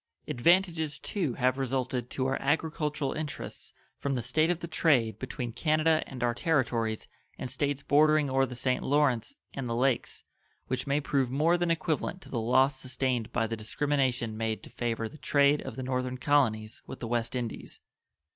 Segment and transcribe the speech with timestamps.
[0.27, 5.51] Advantages, too, have resulted to our agricultural interests from the state of the trade between
[5.51, 8.81] Canada and our Territories and States bordering or the St.
[8.81, 10.23] Lawrence and the Lakes
[10.65, 14.71] which may prove more than equivalent to the loss sustained by the discrimination made to
[14.71, 17.79] favor the trade of the northern colonies with the West Indies.